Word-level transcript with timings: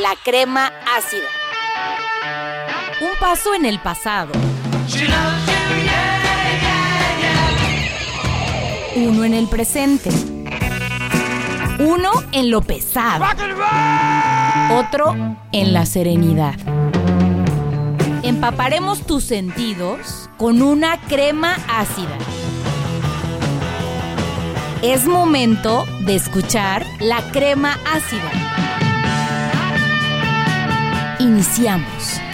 la 0.00 0.14
crema 0.22 0.72
ácida. 0.96 1.26
Un 3.00 3.18
paso 3.18 3.54
en 3.54 3.64
el 3.64 3.80
pasado. 3.80 4.32
Uno 8.94 9.24
en 9.24 9.34
el 9.34 9.48
presente. 9.48 10.10
Uno 11.80 12.10
en 12.32 12.50
lo 12.50 12.60
pesado. 12.62 13.24
Otro 14.72 15.16
en 15.52 15.72
la 15.72 15.84
serenidad. 15.84 16.54
Empaparemos 18.22 19.04
tus 19.04 19.24
sentidos 19.24 20.28
con 20.36 20.62
una 20.62 21.00
crema 21.08 21.56
ácida. 21.68 22.18
Es 24.82 25.06
momento 25.06 25.86
de 26.00 26.14
escuchar 26.14 26.86
la 27.00 27.20
crema 27.32 27.78
ácida. 27.92 28.47
Iniciamos. 31.38 32.27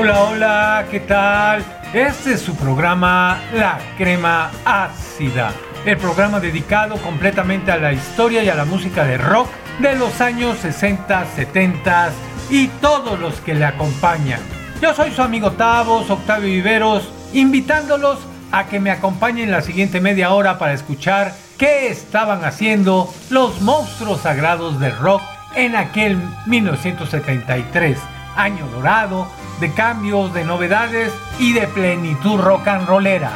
Hola, 0.00 0.22
hola, 0.22 0.86
¿qué 0.92 1.00
tal? 1.00 1.64
Este 1.92 2.34
es 2.34 2.40
su 2.40 2.54
programa 2.54 3.40
La 3.52 3.80
Crema 3.96 4.48
Ácida, 4.64 5.50
el 5.84 5.96
programa 5.96 6.38
dedicado 6.38 6.98
completamente 6.98 7.72
a 7.72 7.78
la 7.78 7.92
historia 7.92 8.44
y 8.44 8.48
a 8.48 8.54
la 8.54 8.64
música 8.64 9.02
de 9.04 9.18
rock 9.18 9.48
de 9.80 9.96
los 9.96 10.20
años 10.20 10.58
60, 10.58 11.26
70 11.34 12.10
y 12.48 12.68
todos 12.80 13.18
los 13.18 13.40
que 13.40 13.54
le 13.54 13.64
acompañan. 13.64 14.38
Yo 14.80 14.94
soy 14.94 15.10
su 15.10 15.20
amigo 15.20 15.50
Tavos, 15.50 16.08
Octavio 16.08 16.46
Viveros, 16.46 17.10
invitándolos 17.32 18.20
a 18.52 18.66
que 18.66 18.78
me 18.78 18.92
acompañen 18.92 19.50
la 19.50 19.62
siguiente 19.62 20.00
media 20.00 20.30
hora 20.30 20.60
para 20.60 20.74
escuchar 20.74 21.34
qué 21.58 21.88
estaban 21.88 22.44
haciendo 22.44 23.12
los 23.30 23.60
monstruos 23.62 24.20
sagrados 24.20 24.78
del 24.78 24.96
rock 24.96 25.22
en 25.56 25.74
aquel 25.74 26.22
1973, 26.46 27.98
año 28.36 28.64
dorado 28.68 29.26
de 29.60 29.72
cambios, 29.72 30.32
de 30.34 30.44
novedades 30.44 31.12
y 31.38 31.52
de 31.52 31.66
plenitud 31.68 32.40
rock 32.40 32.68
and 32.68 32.86
rollera. 32.86 33.30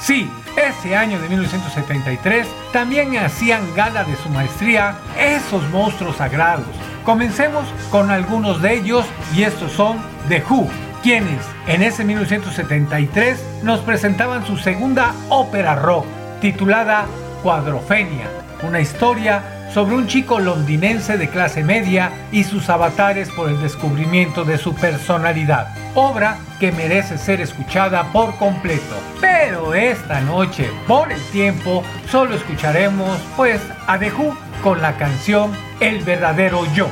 Sí, 0.00 0.30
ese 0.56 0.96
año 0.96 1.20
de 1.20 1.28
1973 1.28 2.46
también 2.72 3.16
hacían 3.16 3.62
gala 3.74 4.04
de 4.04 4.16
su 4.16 4.28
maestría 4.28 4.96
esos 5.18 5.62
monstruos 5.70 6.16
sagrados. 6.16 6.66
Comencemos 7.04 7.64
con 7.90 8.10
algunos 8.10 8.60
de 8.60 8.74
ellos 8.74 9.06
y 9.34 9.42
estos 9.42 9.72
son 9.72 9.98
The 10.28 10.44
Who, 10.48 10.68
quienes 11.02 11.44
en 11.66 11.82
ese 11.82 12.04
1973 12.04 13.62
nos 13.62 13.80
presentaban 13.80 14.46
su 14.46 14.56
segunda 14.56 15.14
ópera 15.28 15.74
rock 15.74 16.06
titulada 16.40 17.06
Cuadrofenia, 17.42 18.28
una 18.62 18.80
historia 18.80 19.57
sobre 19.78 19.94
un 19.94 20.08
chico 20.08 20.40
londinense 20.40 21.16
de 21.18 21.28
clase 21.28 21.62
media 21.62 22.10
y 22.32 22.42
sus 22.42 22.68
avatares 22.68 23.30
por 23.30 23.48
el 23.48 23.62
descubrimiento 23.62 24.42
de 24.42 24.58
su 24.58 24.74
personalidad. 24.74 25.68
Obra 25.94 26.36
que 26.58 26.72
merece 26.72 27.16
ser 27.16 27.40
escuchada 27.40 28.10
por 28.12 28.36
completo. 28.38 28.96
Pero 29.20 29.76
esta 29.76 30.20
noche, 30.20 30.68
por 30.88 31.12
el 31.12 31.22
tiempo, 31.30 31.84
solo 32.10 32.34
escucharemos 32.34 33.20
pues 33.36 33.60
a 33.86 33.96
The 34.00 34.10
Who 34.10 34.36
con 34.64 34.82
la 34.82 34.96
canción 34.96 35.52
El 35.78 36.02
verdadero 36.02 36.64
yo. 36.74 36.88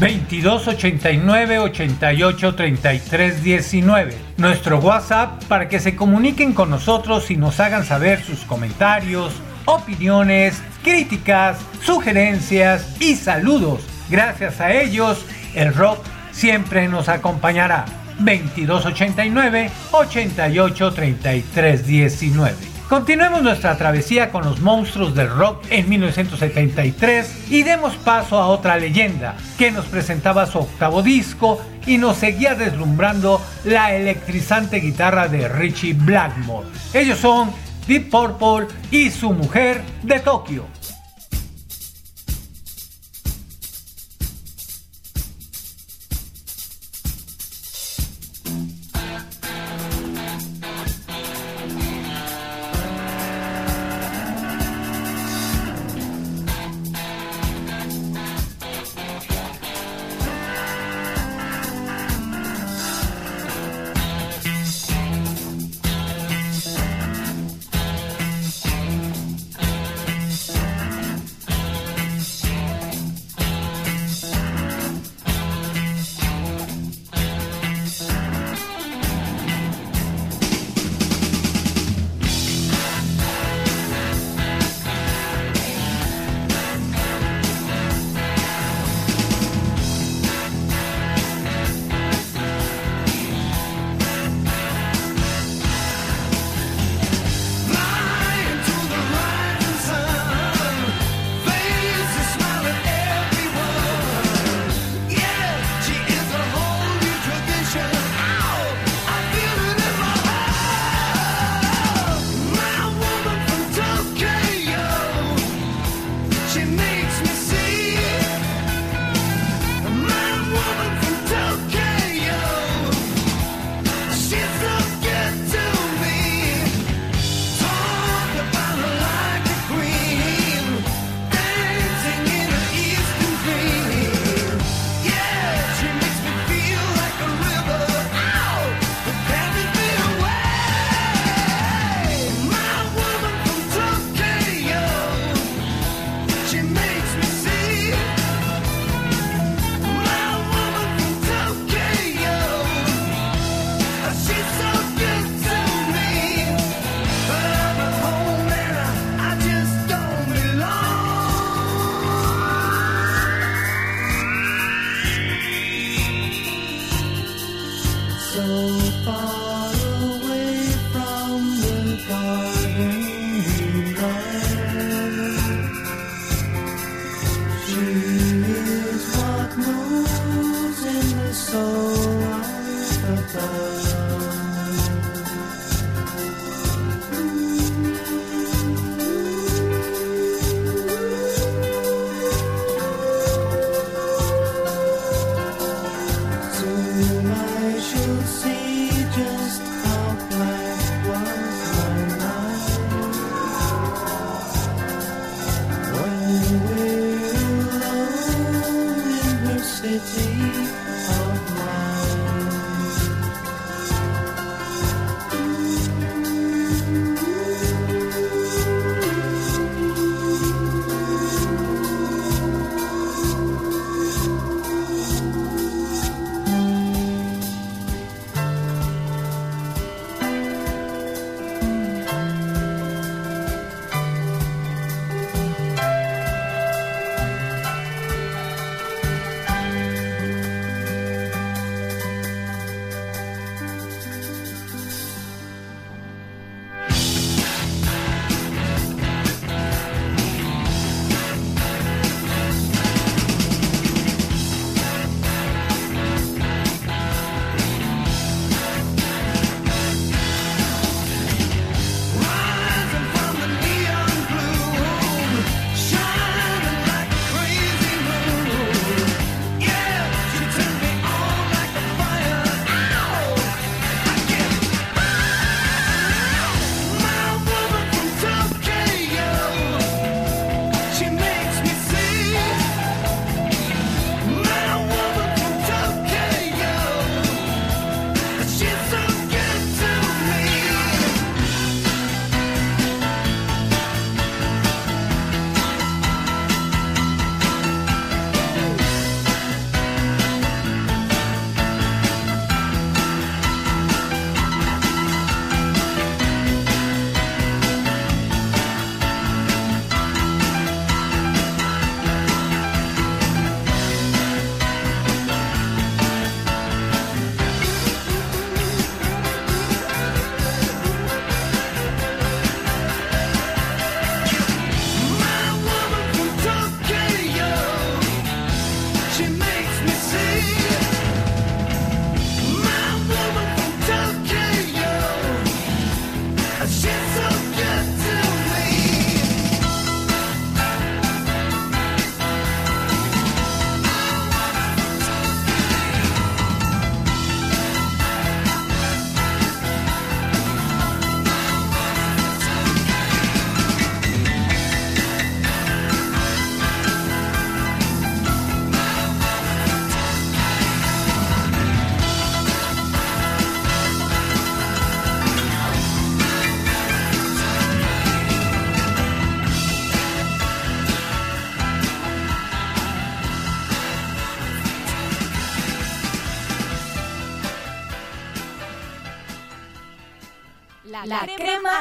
22 0.00 0.68
89 0.68 1.58
88 1.58 2.54
33 2.54 3.42
19. 3.42 4.14
Nuestro 4.36 4.78
WhatsApp 4.78 5.42
para 5.44 5.68
que 5.68 5.80
se 5.80 5.96
comuniquen 5.96 6.52
con 6.52 6.70
nosotros 6.70 7.30
y 7.30 7.36
nos 7.36 7.58
hagan 7.58 7.84
saber 7.84 8.22
sus 8.22 8.44
comentarios, 8.44 9.32
opiniones, 9.64 10.62
críticas, 10.84 11.58
sugerencias 11.82 12.96
y 13.00 13.16
saludos. 13.16 13.80
Gracias 14.08 14.60
a 14.60 14.72
ellos, 14.72 15.24
el 15.54 15.74
rock 15.74 16.04
siempre 16.32 16.88
nos 16.88 17.08
acompañará. 17.08 17.84
22 18.20 18.86
89 18.86 19.70
88 19.92 20.92
33 20.92 21.86
19. 21.86 22.56
Continuemos 22.88 23.42
nuestra 23.42 23.76
travesía 23.76 24.30
con 24.30 24.44
los 24.44 24.60
monstruos 24.60 25.14
del 25.14 25.28
rock 25.28 25.62
en 25.68 25.90
1973 25.90 27.50
y 27.50 27.62
demos 27.62 27.96
paso 27.96 28.38
a 28.38 28.46
otra 28.46 28.78
leyenda 28.78 29.36
que 29.58 29.70
nos 29.70 29.84
presentaba 29.84 30.46
su 30.46 30.60
octavo 30.60 31.02
disco 31.02 31.60
y 31.84 31.98
nos 31.98 32.16
seguía 32.16 32.54
deslumbrando 32.54 33.42
la 33.64 33.94
electrizante 33.94 34.80
guitarra 34.80 35.28
de 35.28 35.48
Richie 35.48 35.92
Blackmore. 35.92 36.66
Ellos 36.94 37.18
son 37.18 37.50
Deep 37.86 38.08
Purple 38.08 38.74
y 38.90 39.10
su 39.10 39.32
mujer 39.32 39.82
de 40.02 40.20
Tokio. 40.20 40.77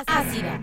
Ácida. 0.06 0.57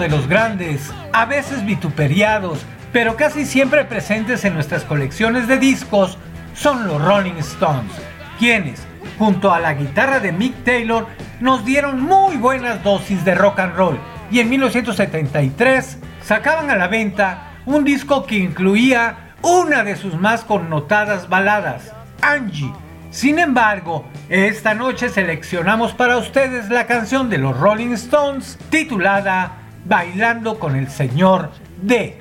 De 0.00 0.08
los 0.08 0.26
grandes, 0.26 0.90
a 1.12 1.26
veces 1.26 1.64
vituperiados, 1.66 2.64
pero 2.90 3.16
casi 3.16 3.44
siempre 3.44 3.84
presentes 3.84 4.46
en 4.46 4.54
nuestras 4.54 4.82
colecciones 4.84 5.46
de 5.46 5.58
discos, 5.58 6.16
son 6.54 6.86
los 6.86 7.04
Rolling 7.04 7.38
Stones, 7.38 7.92
quienes, 8.38 8.82
junto 9.18 9.52
a 9.52 9.60
la 9.60 9.74
guitarra 9.74 10.18
de 10.18 10.32
Mick 10.32 10.64
Taylor, 10.64 11.06
nos 11.40 11.66
dieron 11.66 12.00
muy 12.00 12.36
buenas 12.36 12.82
dosis 12.82 13.24
de 13.26 13.34
rock 13.34 13.60
and 13.60 13.76
roll 13.76 13.98
y 14.30 14.40
en 14.40 14.48
1973 14.48 15.98
sacaban 16.22 16.70
a 16.70 16.76
la 16.76 16.88
venta 16.88 17.50
un 17.66 17.84
disco 17.84 18.24
que 18.24 18.36
incluía 18.36 19.34
una 19.42 19.84
de 19.84 19.96
sus 19.96 20.14
más 20.14 20.44
connotadas 20.44 21.28
baladas, 21.28 21.92
Angie. 22.22 22.72
Sin 23.10 23.38
embargo, 23.38 24.06
esta 24.30 24.72
noche 24.72 25.10
seleccionamos 25.10 25.92
para 25.92 26.16
ustedes 26.16 26.70
la 26.70 26.86
canción 26.86 27.28
de 27.28 27.38
los 27.38 27.58
Rolling 27.58 27.92
Stones 27.92 28.58
titulada 28.70 29.59
Bailando 29.84 30.58
con 30.58 30.76
el 30.76 30.88
Señor 30.88 31.50
D. 31.82 32.18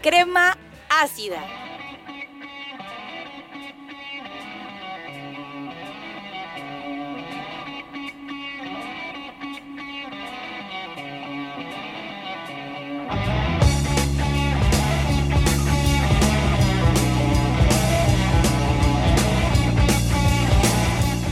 crema 0.00 0.56
ácida. 0.88 1.42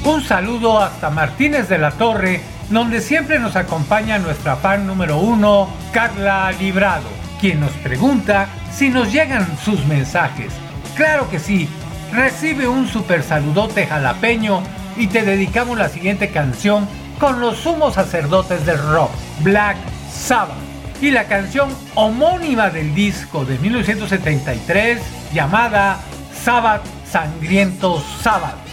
Un 0.05 0.23
saludo 0.25 0.81
hasta 0.81 1.11
Martínez 1.11 1.69
de 1.69 1.79
la 1.79 1.91
Torre, 1.93 2.41
donde 2.71 3.01
siempre 3.01 3.39
nos 3.39 3.57
acompaña 3.57 4.19
nuestra 4.19 4.57
fan 4.57 4.87
número 4.87 5.19
uno, 5.19 5.69
Carla 5.93 6.51
Librado, 6.53 7.09
quien 7.41 7.61
nos 7.61 7.73
pregunta 7.73 8.49
si 8.73 8.91
nos 8.91 9.13
llegan 9.13 9.47
sus 9.65 9.85
mensajes. 9.87 10.53
Claro 10.97 11.29
que 11.31 11.39
sí, 11.39 11.69
recibe 12.13 12.69
un 12.69 12.89
super 12.89 13.23
saludote 13.23 13.87
jalapeño 13.87 14.63
y 14.97 15.07
te 15.07 15.23
dedicamos 15.23 15.79
la 15.79 15.89
siguiente 15.89 16.31
canción 16.31 16.89
con 17.19 17.41
los 17.41 17.59
sumos 17.59 17.95
sacerdotes 17.95 18.65
del 18.67 18.79
rock, 18.79 19.11
Black 19.41 19.77
Sabbath, 20.13 20.57
y 21.01 21.11
la 21.11 21.25
canción 21.25 21.69
homónima 21.95 22.71
del 22.71 22.95
disco 22.95 23.45
de 23.45 23.59
1973 23.59 25.01
llamada 25.33 26.01
Sabbath 26.45 26.83
Sangriento 27.11 28.03
Sabbath. 28.23 28.68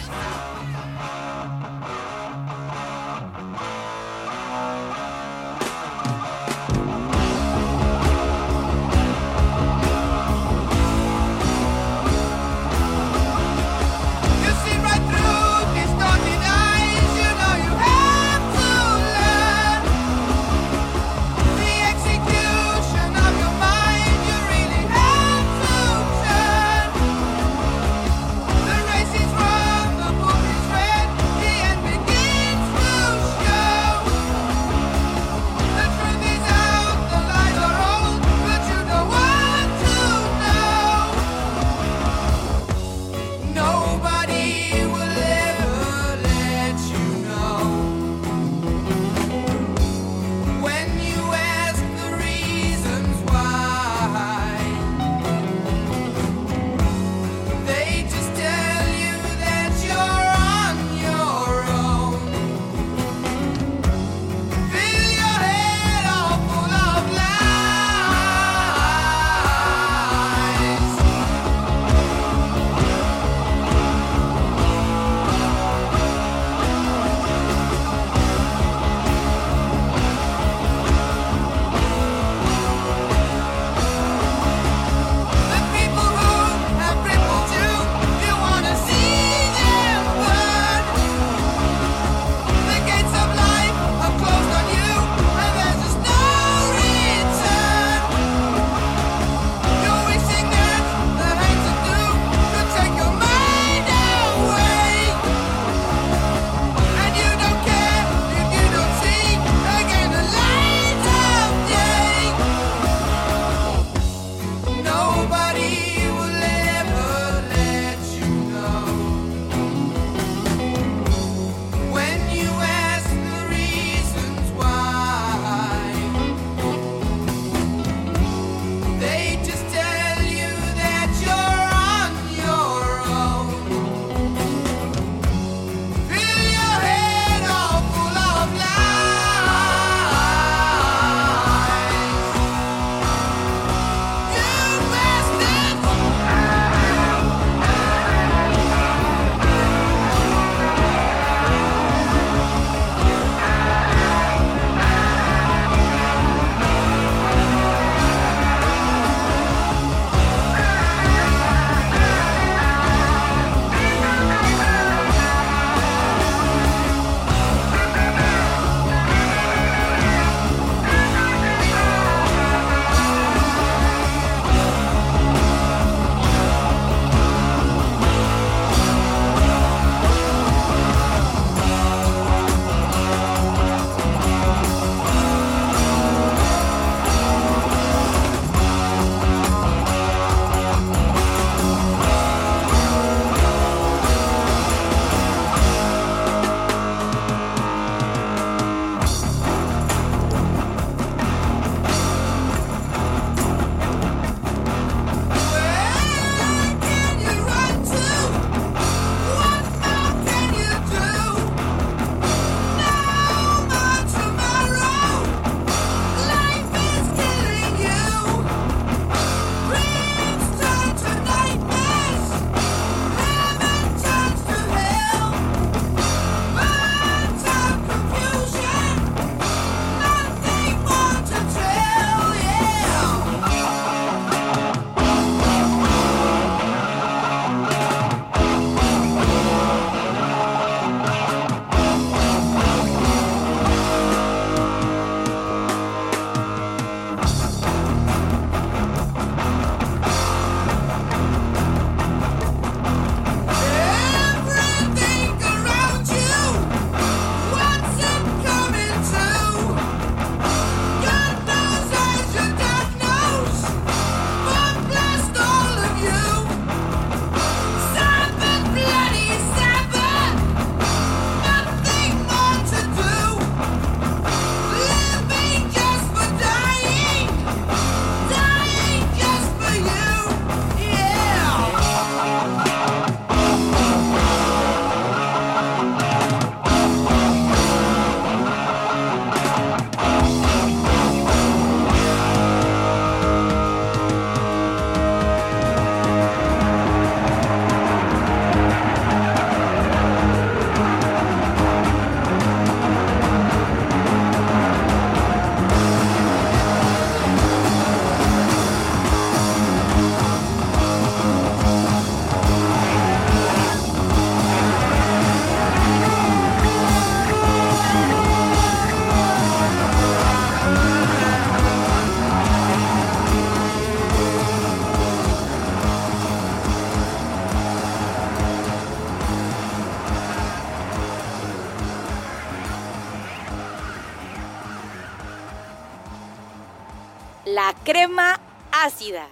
Crema 337.86 338.40
ácida. 338.72 339.28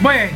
Bueno, 0.00 0.30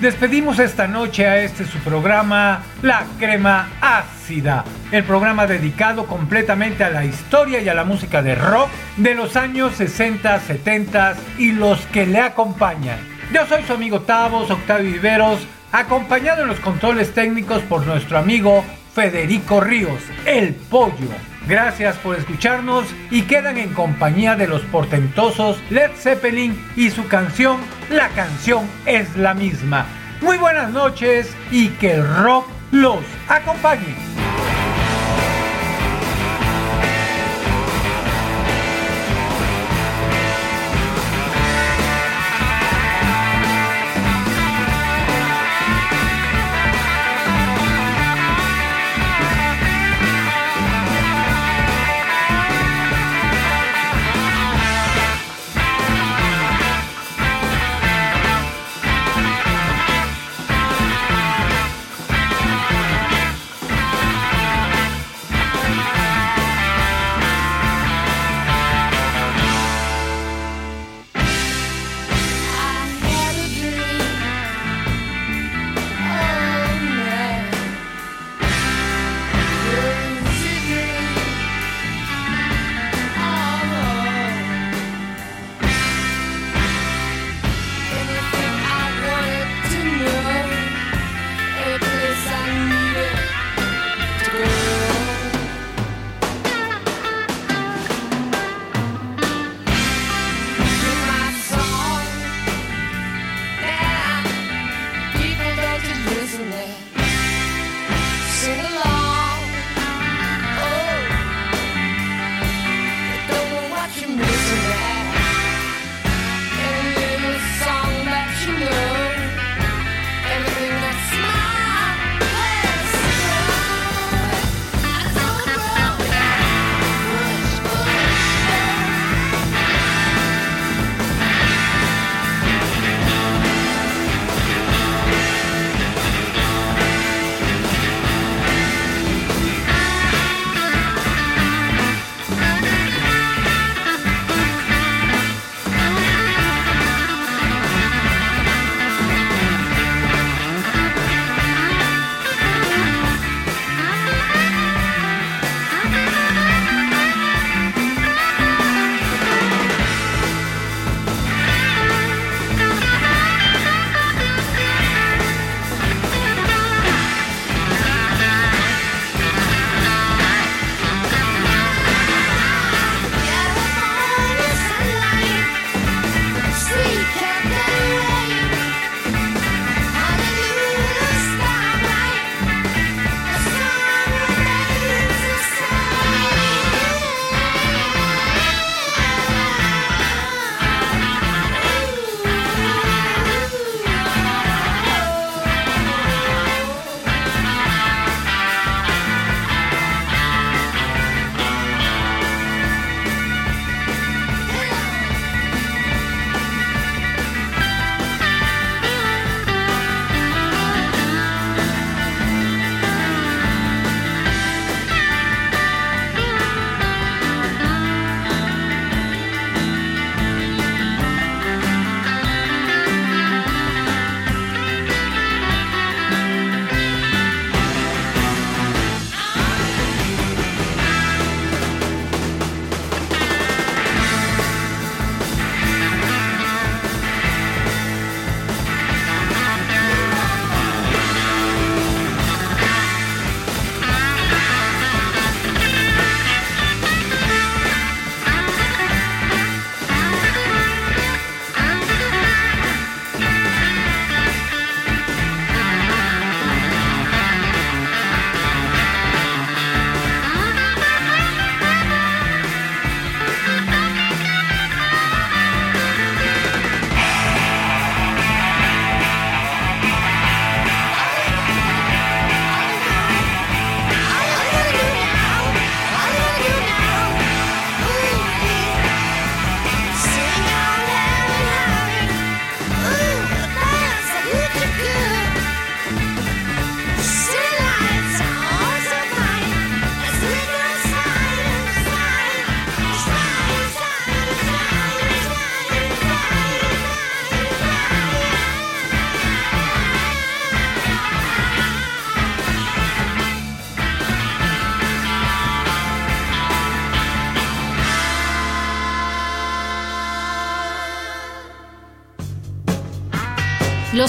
despedimos 0.00 0.60
esta 0.60 0.86
noche 0.86 1.26
a 1.26 1.42
este 1.42 1.64
su 1.64 1.78
programa 1.78 2.62
La 2.82 3.04
Crema 3.18 3.70
Ácida, 3.80 4.64
el 4.92 5.02
programa 5.02 5.48
dedicado 5.48 6.06
completamente 6.06 6.84
a 6.84 6.90
la 6.90 7.04
historia 7.04 7.60
y 7.60 7.68
a 7.68 7.74
la 7.74 7.82
música 7.82 8.22
de 8.22 8.36
rock 8.36 8.68
de 8.98 9.16
los 9.16 9.34
años 9.34 9.74
60, 9.74 10.38
70 10.38 11.16
y 11.38 11.50
los 11.50 11.80
que 11.86 12.06
le 12.06 12.20
acompañan. 12.20 13.11
Yo 13.32 13.46
soy 13.46 13.62
su 13.62 13.72
amigo 13.72 14.00
Tavos, 14.00 14.50
Octavio 14.50 14.92
Viveros, 14.92 15.40
acompañado 15.72 16.42
en 16.42 16.48
los 16.48 16.60
controles 16.60 17.14
técnicos 17.14 17.62
por 17.62 17.86
nuestro 17.86 18.18
amigo 18.18 18.62
Federico 18.94 19.58
Ríos, 19.58 20.02
el 20.26 20.54
pollo. 20.54 21.08
Gracias 21.48 21.96
por 21.96 22.18
escucharnos 22.18 22.84
y 23.10 23.22
quedan 23.22 23.56
en 23.56 23.72
compañía 23.72 24.36
de 24.36 24.48
los 24.48 24.60
portentosos 24.62 25.58
Led 25.70 25.92
Zeppelin 25.96 26.62
y 26.76 26.90
su 26.90 27.08
canción 27.08 27.58
La 27.88 28.08
canción 28.10 28.66
es 28.84 29.16
la 29.16 29.32
misma. 29.32 29.86
Muy 30.20 30.36
buenas 30.36 30.70
noches 30.70 31.34
y 31.50 31.68
que 31.68 31.92
el 31.92 32.16
rock 32.16 32.46
los 32.70 33.00
acompañe. 33.28 33.96